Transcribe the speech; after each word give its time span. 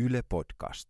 Yle 0.00 0.22
Podcast. 0.28 0.88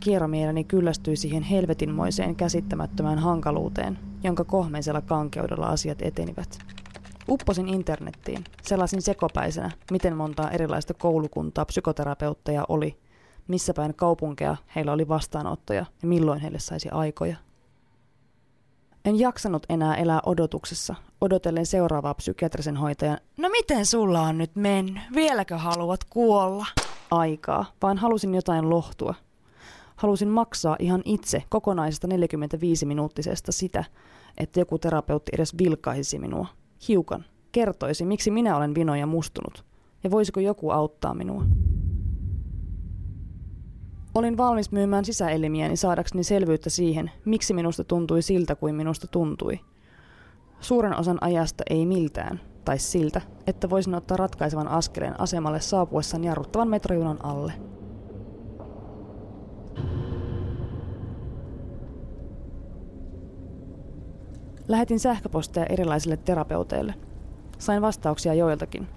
Kierromieleni 0.00 0.64
kyllästyi 0.64 1.16
siihen 1.16 1.42
helvetinmoiseen 1.42 2.36
käsittämättömään 2.36 3.18
hankaluuteen, 3.18 3.98
jonka 4.24 4.44
kohmeisella 4.44 5.00
kankeudella 5.00 5.66
asiat 5.66 6.02
etenivät. 6.02 6.75
Upposin 7.28 7.68
internettiin, 7.68 8.44
selasin 8.62 9.02
sekopäisenä, 9.02 9.70
miten 9.90 10.16
montaa 10.16 10.50
erilaista 10.50 10.94
koulukuntaa 10.94 11.64
psykoterapeutteja 11.64 12.64
oli, 12.68 12.98
missä 13.48 13.74
päin 13.74 13.94
kaupunkeja 13.94 14.56
heillä 14.76 14.92
oli 14.92 15.08
vastaanottoja 15.08 15.86
ja 16.02 16.08
milloin 16.08 16.40
heille 16.40 16.58
saisi 16.58 16.88
aikoja. 16.88 17.36
En 19.04 19.18
jaksanut 19.18 19.66
enää 19.68 19.94
elää 19.94 20.20
odotuksessa, 20.26 20.94
odotellen 21.20 21.66
seuraavaa 21.66 22.14
psykiatrisen 22.14 22.76
hoitajan, 22.76 23.18
no 23.36 23.48
miten 23.48 23.86
sulla 23.86 24.20
on 24.20 24.38
nyt 24.38 24.56
mennyt, 24.56 25.02
vieläkö 25.14 25.58
haluat 25.58 26.04
kuolla? 26.04 26.66
Aikaa, 27.10 27.64
vaan 27.82 27.98
halusin 27.98 28.34
jotain 28.34 28.70
lohtua. 28.70 29.14
Halusin 29.96 30.28
maksaa 30.28 30.76
ihan 30.78 31.02
itse 31.04 31.42
kokonaisesta 31.48 32.06
45-minuuttisesta 32.06 33.52
sitä, 33.52 33.84
että 34.38 34.60
joku 34.60 34.78
terapeutti 34.78 35.32
edes 35.34 35.58
vilkaisi 35.58 36.18
minua. 36.18 36.46
Hiukan. 36.88 37.24
Kertoisi, 37.52 38.04
miksi 38.04 38.30
minä 38.30 38.56
olen 38.56 38.74
vino 38.74 38.94
ja 38.94 39.06
mustunut. 39.06 39.64
Ja 40.04 40.10
voisiko 40.10 40.40
joku 40.40 40.70
auttaa 40.70 41.14
minua. 41.14 41.44
Olin 44.14 44.36
valmis 44.36 44.72
myymään 44.72 45.04
sisäelimiäni 45.04 45.76
saadakseni 45.76 46.24
selvyyttä 46.24 46.70
siihen, 46.70 47.10
miksi 47.24 47.54
minusta 47.54 47.84
tuntui 47.84 48.22
siltä 48.22 48.54
kuin 48.54 48.74
minusta 48.74 49.06
tuntui. 49.06 49.60
Suuren 50.60 50.98
osan 50.98 51.18
ajasta 51.20 51.64
ei 51.70 51.86
miltään, 51.86 52.40
tai 52.64 52.78
siltä, 52.78 53.20
että 53.46 53.70
voisin 53.70 53.94
ottaa 53.94 54.16
ratkaisevan 54.16 54.68
askeleen 54.68 55.20
asemalle 55.20 55.60
saapuessaan 55.60 56.24
jarruttavan 56.24 56.68
metrojunan 56.68 57.24
alle. 57.24 57.52
Lähetin 64.68 65.00
sähköposteja 65.00 65.66
erilaisille 65.66 66.16
terapeuteille. 66.16 66.94
Sain 67.58 67.82
vastauksia 67.82 68.34
joiltakin. 68.34 68.88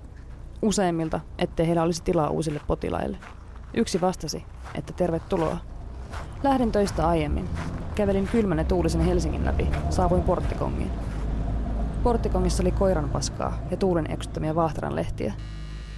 Useimmilta, 0.61 1.19
ettei 1.37 1.67
heillä 1.67 1.83
olisi 1.83 2.03
tilaa 2.03 2.29
uusille 2.29 2.61
potilaille. 2.67 3.17
Yksi 3.73 4.01
vastasi, 4.01 4.45
että 4.75 4.93
tervetuloa. 4.93 5.57
Lähdin 6.43 6.71
töistä 6.71 7.07
aiemmin. 7.07 7.49
Kävelin 7.95 8.27
kylmän 8.27 8.57
ja 8.57 8.63
tuulisen 8.63 9.01
Helsingin 9.01 9.45
läpi. 9.45 9.67
Saavuin 9.89 10.23
porttikongiin. 10.23 10.91
Porttikongissa 12.03 12.63
oli 12.63 12.71
koiran 12.71 13.09
paskaa 13.09 13.57
ja 13.71 13.77
tuulen 13.77 14.11
eksyttämiä 14.11 14.55
vaahtaran 14.55 14.95
lehtiä. 14.95 15.33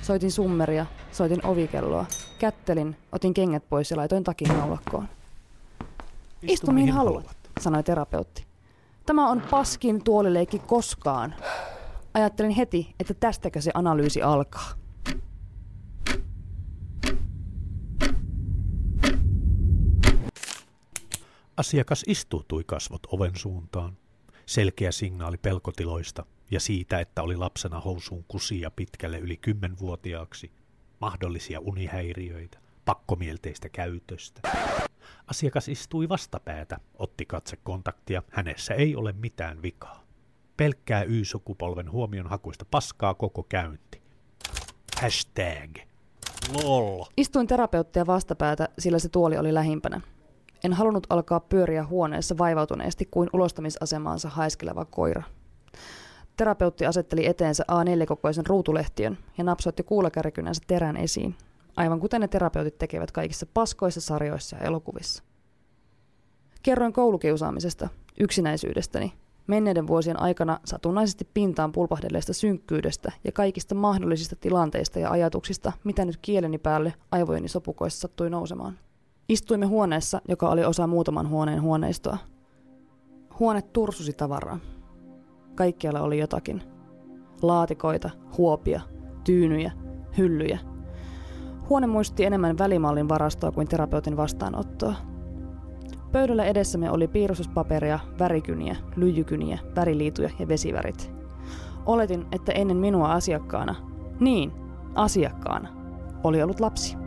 Soitin 0.01 0.31
summeria, 0.31 0.85
soitin 1.11 1.45
ovikelloa, 1.45 2.05
kättelin, 2.39 2.95
otin 3.11 3.33
kengät 3.33 3.63
pois 3.69 3.91
ja 3.91 3.97
laitoin 3.97 4.23
takin 4.23 4.47
naulakkoon. 4.47 5.07
Istu 6.41 6.71
mihin 6.71 6.93
haluat, 6.93 7.37
sanoi 7.59 7.83
terapeutti. 7.83 8.50
Tämä 9.05 9.29
on 9.29 9.41
paskin 9.41 10.03
tuolileikki 10.03 10.59
koskaan. 10.59 11.35
Ajattelin 12.13 12.51
heti, 12.51 12.95
että 12.99 13.13
tästäkö 13.13 13.61
se 13.61 13.71
analyysi 13.73 14.21
alkaa. 14.21 14.71
Asiakas 21.57 22.03
istuutui 22.07 22.63
kasvot 22.63 23.01
oven 23.11 23.35
suuntaan. 23.35 23.97
Selkeä 24.45 24.91
signaali 24.91 25.37
pelkotiloista 25.37 26.25
ja 26.51 26.59
siitä, 26.59 26.99
että 26.99 27.21
oli 27.21 27.37
lapsena 27.37 27.79
housuun 27.79 28.25
kusia 28.27 28.71
pitkälle 28.71 29.19
yli 29.19 29.37
kymmenvuotiaaksi, 29.37 30.51
mahdollisia 31.01 31.59
unihäiriöitä, 31.59 32.59
pakkomielteistä 32.85 33.69
käytöstä. 33.69 34.41
Asiakas 35.27 35.69
istui 35.69 36.09
vastapäätä, 36.09 36.79
otti 36.95 37.25
katse 37.25 37.57
kontaktia, 37.63 38.23
hänessä 38.31 38.73
ei 38.73 38.95
ole 38.95 39.11
mitään 39.11 39.61
vikaa. 39.61 40.03
Pelkkää 40.57 41.03
Y-sukupolven 41.03 41.91
huomionhakuista 41.91 42.65
paskaa 42.71 43.13
koko 43.13 43.43
käynti. 43.43 44.01
Hashtag. 45.01 45.77
LOL. 46.63 47.05
Istuin 47.17 47.47
terapeuttia 47.47 48.07
vastapäätä, 48.07 48.69
sillä 48.79 48.99
se 48.99 49.09
tuoli 49.09 49.37
oli 49.37 49.53
lähimpänä. 49.53 50.01
En 50.63 50.73
halunnut 50.73 51.07
alkaa 51.09 51.39
pyöriä 51.39 51.85
huoneessa 51.85 52.37
vaivautuneesti 52.37 53.07
kuin 53.11 53.29
ulostamisasemaansa 53.33 54.29
haiskeleva 54.29 54.85
koira. 54.85 55.23
Terapeutti 56.37 56.85
asetteli 56.85 57.25
eteensä 57.25 57.63
A4-kokoisen 57.71 58.45
ruutulehtiön 58.47 59.17
ja 59.37 59.43
napsoitti 59.43 59.83
kuulakärkynänsä 59.83 60.61
terän 60.67 60.97
esiin, 60.97 61.35
aivan 61.75 61.99
kuten 61.99 62.21
ne 62.21 62.27
terapeutit 62.27 62.77
tekevät 62.77 63.11
kaikissa 63.11 63.45
paskoissa 63.53 64.01
sarjoissa 64.01 64.55
ja 64.55 64.63
elokuvissa. 64.63 65.23
Kerroin 66.63 66.93
koulukiusaamisesta, 66.93 67.89
yksinäisyydestäni, 68.19 69.13
menneiden 69.47 69.87
vuosien 69.87 70.19
aikana 70.19 70.59
satunnaisesti 70.65 71.27
pintaan 71.33 71.71
pulpahdelleesta 71.71 72.33
synkkyydestä 72.33 73.11
ja 73.23 73.31
kaikista 73.31 73.75
mahdollisista 73.75 74.35
tilanteista 74.35 74.99
ja 74.99 75.11
ajatuksista, 75.11 75.71
mitä 75.83 76.05
nyt 76.05 76.17
kieleni 76.21 76.57
päälle 76.57 76.93
aivojeni 77.11 77.47
sopukoissa 77.47 77.99
sattui 77.99 78.29
nousemaan. 78.29 78.79
Istuimme 79.29 79.65
huoneessa, 79.65 80.21
joka 80.27 80.49
oli 80.49 80.65
osa 80.65 80.87
muutaman 80.87 81.29
huoneen 81.29 81.61
huoneistoa. 81.61 82.17
Huone 83.39 83.61
tursusi 83.61 84.13
tavaraa. 84.13 84.59
Kaikkialla 85.55 86.01
oli 86.01 86.19
jotakin. 86.19 86.61
Laatikoita, 87.41 88.09
huopia, 88.37 88.81
tyynyjä, 89.23 89.71
hyllyjä. 90.17 90.70
Huone 91.71 91.87
muistutti 91.87 92.25
enemmän 92.25 92.57
välimallin 92.57 93.09
varastoa 93.09 93.51
kuin 93.51 93.67
terapeutin 93.67 94.17
vastaanottoa. 94.17 94.93
Pöydällä 96.11 96.45
edessämme 96.45 96.91
oli 96.91 97.07
piirustuspaperia, 97.07 97.99
värikyniä, 98.19 98.75
lyijykyniä, 98.95 99.59
väriliituja 99.75 100.29
ja 100.39 100.47
vesivärit. 100.47 101.11
Oletin, 101.85 102.27
että 102.31 102.51
ennen 102.51 102.77
minua 102.77 103.11
asiakkaana, 103.11 103.75
niin, 104.19 104.51
asiakkaana, 104.95 105.69
oli 106.23 106.43
ollut 106.43 106.59
lapsi. 106.59 106.97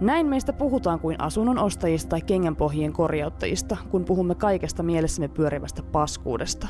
Näin 0.00 0.26
meistä 0.26 0.52
puhutaan 0.52 1.00
kuin 1.00 1.20
asunnon 1.20 1.58
ostajista 1.58 2.08
tai 2.08 2.20
kengänpohjien 2.20 2.92
korjauttajista, 2.92 3.76
kun 3.90 4.04
puhumme 4.04 4.34
kaikesta 4.34 4.82
mielessämme 4.82 5.28
pyörivästä 5.28 5.82
paskuudesta. 5.82 6.68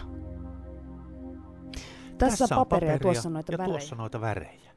Tässä, 2.19 2.39
Tässä 2.39 2.57
on 2.57 2.67
paperia, 2.67 2.93
ja 2.93 2.99
tuossa 2.99 3.31
noita 3.31 3.53
ja 3.53 3.59
värejä, 3.59 3.73
tuossa 3.73 3.97
noita 3.97 4.21
värejä. 4.21 4.71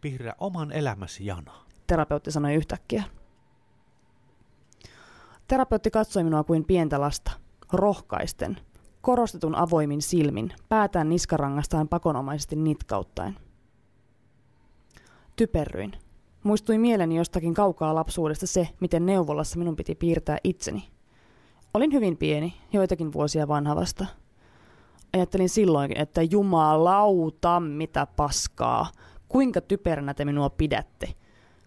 Piirrä 0.00 0.34
oman 0.38 0.72
elämäsi 0.72 1.26
jana. 1.26 1.65
Terapeutti 1.86 2.30
sanoi 2.30 2.54
yhtäkkiä. 2.54 3.04
Terapeutti 5.48 5.90
katsoi 5.90 6.24
minua 6.24 6.44
kuin 6.44 6.64
pientä 6.64 7.00
lasta, 7.00 7.32
rohkaisten, 7.72 8.56
korostetun 9.00 9.54
avoimin 9.54 10.02
silmin, 10.02 10.52
päätään 10.68 11.08
niskarangastaan 11.08 11.88
pakonomaisesti 11.88 12.56
nitkauttaen. 12.56 13.36
Typerryin. 15.36 15.92
Muistui 16.42 16.78
mieleni 16.78 17.16
jostakin 17.16 17.54
kaukaa 17.54 17.94
lapsuudesta 17.94 18.46
se, 18.46 18.68
miten 18.80 19.06
neuvolassa 19.06 19.58
minun 19.58 19.76
piti 19.76 19.94
piirtää 19.94 20.38
itseni. 20.44 20.88
Olin 21.74 21.92
hyvin 21.92 22.16
pieni, 22.16 22.54
joitakin 22.72 23.12
vuosia 23.12 23.48
vanha 23.48 23.76
vasta. 23.76 24.06
Ajattelin 25.12 25.48
silloinkin, 25.48 26.00
että 26.00 26.22
jumalauta 26.22 27.60
mitä 27.60 28.06
paskaa, 28.06 28.86
kuinka 29.28 29.60
typeränä 29.60 30.14
te 30.14 30.24
minua 30.24 30.50
pidätte, 30.50 31.14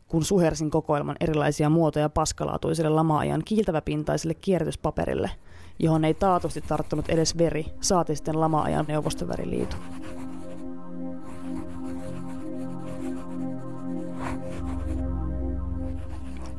kun 0.09 0.24
suhersin 0.24 0.72
kokoelman 0.72 1.16
erilaisia 1.20 1.70
muotoja 1.70 2.09
paskalaatuiselle 2.09 2.90
lama-ajan 2.90 3.41
kiiltäväpintaiselle 3.46 4.34
kierrätyspaperille, 4.34 5.32
johon 5.79 6.06
ei 6.06 6.14
taatusti 6.14 6.61
tarttunut 6.61 7.09
edes 7.09 7.38
veri, 7.38 7.66
saati 7.82 8.16
sitten 8.16 8.40
lama-ajan 8.40 8.85
neuvostoväriliitu. 8.88 9.76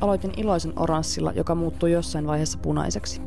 Aloitin 0.00 0.32
iloisen 0.36 0.72
oranssilla, 0.76 1.32
joka 1.32 1.54
muuttui 1.54 1.92
jossain 1.92 2.26
vaiheessa 2.26 2.58
punaiseksi. 2.58 3.20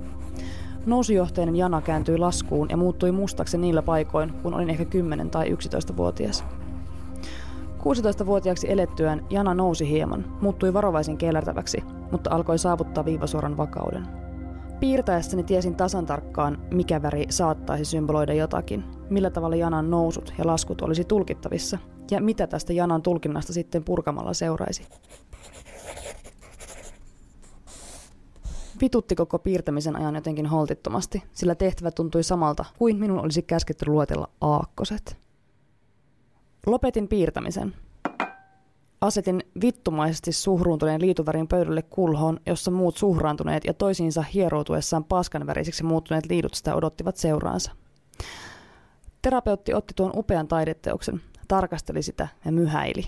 Nousujohteinen 0.85 1.55
jana 1.55 1.81
kääntyi 1.81 2.17
laskuun 2.17 2.69
ja 2.69 2.77
muuttui 2.77 3.11
mustaksi 3.11 3.57
niillä 3.57 3.81
paikoin, 3.81 4.33
kun 4.33 4.53
olin 4.53 4.69
ehkä 4.69 4.85
10 4.85 5.29
tai 5.29 5.49
11-vuotias. 5.49 6.43
16-vuotiaaksi 7.83 8.71
elettyään 8.71 9.25
Jana 9.29 9.53
nousi 9.53 9.89
hieman, 9.89 10.37
muuttui 10.41 10.73
varovaisin 10.73 11.17
kellertäväksi, 11.17 11.83
mutta 12.11 12.29
alkoi 12.29 12.57
saavuttaa 12.57 13.05
viivasuoran 13.05 13.57
vakauden. 13.57 14.07
Piirtäessäni 14.79 15.43
tiesin 15.43 15.75
tasan 15.75 16.05
tarkkaan, 16.05 16.61
mikä 16.71 17.01
väri 17.01 17.25
saattaisi 17.29 17.85
symboloida 17.85 18.33
jotakin, 18.33 18.83
millä 19.09 19.29
tavalla 19.29 19.55
Janan 19.55 19.91
nousut 19.91 20.33
ja 20.37 20.47
laskut 20.47 20.81
olisi 20.81 21.03
tulkittavissa, 21.03 21.77
ja 22.11 22.21
mitä 22.21 22.47
tästä 22.47 22.73
Janan 22.73 23.01
tulkinnasta 23.01 23.53
sitten 23.53 23.83
purkamalla 23.83 24.33
seuraisi. 24.33 24.87
Vitutti 28.81 29.15
koko 29.15 29.39
piirtämisen 29.39 29.95
ajan 29.95 30.15
jotenkin 30.15 30.45
holtittomasti, 30.45 31.23
sillä 31.33 31.55
tehtävä 31.55 31.91
tuntui 31.91 32.23
samalta 32.23 32.65
kuin 32.77 32.97
minun 32.97 33.19
olisi 33.19 33.41
käsketty 33.41 33.85
luetella 33.87 34.29
aakkoset. 34.41 35.23
Lopetin 36.67 37.07
piirtämisen. 37.07 37.75
Asetin 39.01 39.43
vittumaisesti 39.61 40.31
suhruuntuneen 40.31 41.01
liituvärin 41.01 41.47
pöydälle 41.47 41.81
kulhoon, 41.81 42.39
jossa 42.45 42.71
muut 42.71 42.97
suhraantuneet 42.97 43.65
ja 43.65 43.73
toisiinsa 43.73 44.21
hieroutuessaan 44.21 45.03
paskanvärisiksi 45.03 45.83
muuttuneet 45.83 46.25
liidut 46.25 46.53
sitä 46.53 46.75
odottivat 46.75 47.17
seuraansa. 47.17 47.71
Terapeutti 49.21 49.73
otti 49.73 49.93
tuon 49.93 50.11
upean 50.15 50.47
taideteoksen, 50.47 51.21
tarkasteli 51.47 52.01
sitä 52.01 52.27
ja 52.45 52.51
myhäili. 52.51 53.03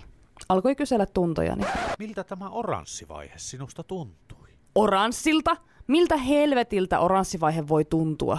Alkoi 0.50 0.76
kysellä 0.76 1.06
tuntojani. 1.06 1.64
Miltä 2.00 2.24
tämä 2.24 2.50
oranssivaihe 2.50 3.34
sinusta 3.38 3.84
tuntui? 3.84 4.48
Oranssilta? 4.76 5.58
Miltä 5.88 6.18
helvetiltä 6.18 7.00
oranssivaihe 7.00 7.68
voi 7.68 7.86
tuntua? 7.86 8.38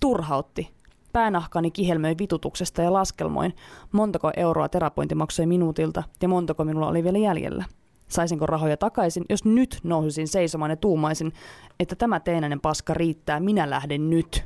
Turhautti. 0.00 0.77
Päänahkani 1.12 1.70
kihelmöi 1.70 2.14
vitutuksesta 2.18 2.82
ja 2.82 2.92
laskelmoin, 2.92 3.54
montako 3.92 4.30
euroa 4.36 4.68
terapointi 4.68 5.14
maksoi 5.14 5.46
minuutilta 5.46 6.02
ja 6.22 6.28
montako 6.28 6.64
minulla 6.64 6.88
oli 6.88 7.04
vielä 7.04 7.18
jäljellä. 7.18 7.64
Saisinko 8.08 8.46
rahoja 8.46 8.76
takaisin, 8.76 9.24
jos 9.30 9.44
nyt 9.44 9.78
nousisin 9.82 10.28
seisomaan 10.28 10.70
ja 10.70 10.76
tuumaisin, 10.76 11.32
että 11.80 11.96
tämä 11.96 12.20
teinäinen 12.20 12.60
paska 12.60 12.94
riittää, 12.94 13.40
minä 13.40 13.70
lähden 13.70 14.10
nyt. 14.10 14.44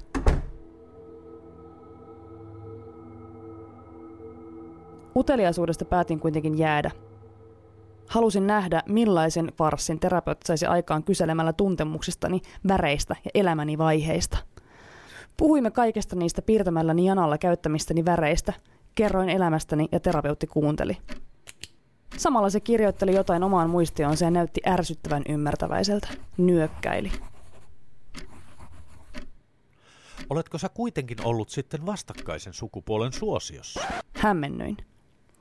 Uteliaisuudesta 5.17 5.85
päätin 5.85 6.21
kuitenkin 6.21 6.59
jäädä. 6.59 6.91
Halusin 8.09 8.47
nähdä, 8.47 8.83
millaisen 8.89 9.53
farssin 9.57 10.01
terapeutti 10.01 10.47
saisi 10.47 10.67
aikaan 10.67 11.05
kyselemällä 11.05 11.53
tuntemuksistani, 11.53 12.41
väreistä 12.69 13.17
ja 13.25 13.31
elämäni 13.35 13.79
vaiheista. 13.79 14.52
Puhuimme 15.37 15.71
kaikesta 15.71 16.17
niistä 16.17 16.43
piirtämälläni 16.43 17.07
janalla 17.07 17.39
käyttämistäni 17.39 18.05
väreistä, 18.05 18.53
kerroin 18.95 19.29
elämästäni 19.29 19.89
ja 19.93 20.01
terapeutti 20.01 20.47
kuunteli. 20.47 20.97
Samalla 22.17 22.51
se 22.51 22.61
kirjoitteli 22.61 23.15
jotain 23.15 23.43
omaan 23.43 23.71
muistioonsa 23.71 24.25
ja 24.25 24.31
näytti 24.31 24.61
ärsyttävän 24.67 25.23
ymmärtäväiseltä. 25.29 26.09
Nyökkäili. 26.39 27.13
Oletko 30.31 30.59
sä 30.59 30.69
kuitenkin 30.69 31.19
ollut 31.25 31.51
sitten 31.51 31.87
vastakkaisen 31.87 32.53
sukupuolen 32.53 33.13
suosiossa? 33.13 33.81
Hämmennyin. 34.15 34.77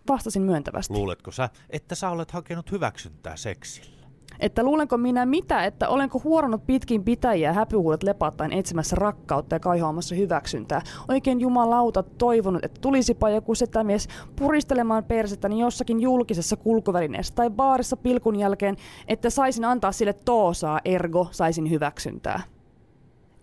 Vastasin 0.09 0.41
myöntävästi. 0.41 0.93
Luuletko 0.93 1.31
sä, 1.31 1.49
että 1.69 1.95
sä 1.95 2.09
olet 2.09 2.31
hakenut 2.31 2.71
hyväksyntää 2.71 3.35
seksillä? 3.35 4.00
Että 4.39 4.63
luulenko 4.63 4.97
minä 4.97 5.25
mitä, 5.25 5.65
että 5.65 5.89
olenko 5.89 6.21
huorannut 6.23 6.65
pitkin 6.67 7.03
pitäjiä 7.03 7.53
häpyhuulet 7.53 8.03
lepattaen 8.03 8.53
etsimässä 8.53 8.95
rakkautta 8.95 9.55
ja 9.55 9.59
kaihoamassa 9.59 10.15
hyväksyntää. 10.15 10.81
Oikein 11.09 11.41
jumalauta 11.41 12.03
toivonut, 12.03 12.65
että 12.65 12.81
tulisipa 12.81 13.29
joku 13.29 13.55
setämies 13.55 14.07
puristelemaan 14.35 15.03
persettäni 15.03 15.59
jossakin 15.59 16.01
julkisessa 16.01 16.55
kulkuvälineessä 16.55 17.35
tai 17.35 17.49
baarissa 17.49 17.97
pilkun 17.97 18.35
jälkeen, 18.35 18.75
että 19.07 19.29
saisin 19.29 19.65
antaa 19.65 19.91
sille 19.91 20.13
toosaa, 20.13 20.79
ergo 20.85 21.27
saisin 21.31 21.69
hyväksyntää. 21.69 22.41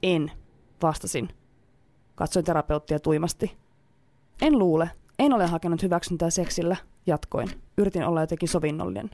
En, 0.03 0.31
vastasin. 0.83 1.29
Katsoin 2.15 2.45
terapeuttia 2.45 3.01
tuimasti. 3.01 3.57
En 4.43 4.59
luule, 4.59 4.91
en 5.19 5.33
ole 5.33 5.47
hakenut 5.47 5.83
hyväksyntää 5.83 6.31
seksillä, 6.31 6.77
jatkoin. 7.07 7.49
Yritin 7.79 8.05
olla 8.05 8.21
jotenkin 8.21 8.49
sovinnollinen. 8.49 9.11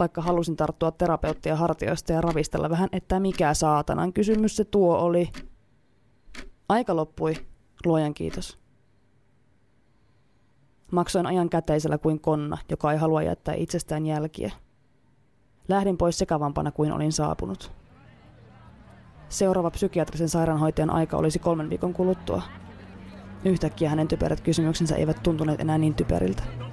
Vaikka 0.00 0.22
halusin 0.22 0.56
tarttua 0.56 0.90
terapeuttia 0.90 1.56
hartioista 1.56 2.12
ja 2.12 2.20
ravistella 2.20 2.70
vähän, 2.70 2.88
että 2.92 3.20
mikä 3.20 3.54
saatanan 3.54 4.12
kysymys 4.12 4.56
se 4.56 4.64
tuo 4.64 4.98
oli. 4.98 5.30
Aika 6.68 6.96
loppui, 6.96 7.34
luojan 7.84 8.14
kiitos. 8.14 8.58
Maksoin 10.92 11.26
ajan 11.26 11.50
käteisellä 11.50 11.98
kuin 11.98 12.20
konna, 12.20 12.58
joka 12.68 12.92
ei 12.92 12.98
halua 12.98 13.22
jättää 13.22 13.54
itsestään 13.54 14.06
jälkiä. 14.06 14.52
Lähdin 15.68 15.96
pois 15.96 16.18
sekavampana 16.18 16.70
kuin 16.70 16.92
olin 16.92 17.12
saapunut. 17.12 17.72
Seuraava 19.28 19.70
psykiatrisen 19.70 20.28
sairaanhoitajan 20.28 20.90
aika 20.90 21.16
olisi 21.16 21.38
kolmen 21.38 21.70
viikon 21.70 21.94
kuluttua. 21.94 22.42
Yhtäkkiä 23.44 23.90
hänen 23.90 24.08
typerät 24.08 24.40
kysymyksensä 24.40 24.96
eivät 24.96 25.22
tuntuneet 25.22 25.60
enää 25.60 25.78
niin 25.78 25.94
typeriltä. 25.94 26.69